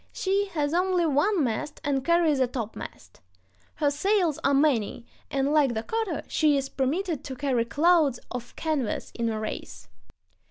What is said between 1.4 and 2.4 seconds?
mast and carries